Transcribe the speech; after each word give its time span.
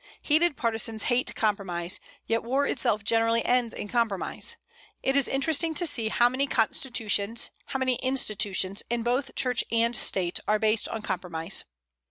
Heated 0.19 0.57
partisans 0.57 1.03
hate 1.13 1.35
compromise; 1.35 1.99
yet 2.25 2.41
war 2.41 2.65
itself 2.65 3.03
generally 3.03 3.45
ends 3.45 3.71
in 3.71 3.87
compromise. 3.87 4.57
It 5.03 5.15
is 5.15 5.27
interesting 5.27 5.75
to 5.75 5.85
see 5.85 6.09
how 6.09 6.27
many 6.27 6.47
constitutions, 6.47 7.51
how 7.65 7.77
many 7.77 7.97
institutions 7.97 8.81
in 8.89 9.03
both 9.03 9.35
Church 9.35 9.63
and 9.71 9.95
State, 9.95 10.39
are 10.47 10.57
based 10.57 10.89
on 10.89 11.03
compromise. 11.03 11.65